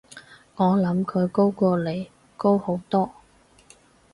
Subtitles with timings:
[0.55, 3.11] 我諗佢高過你，高好多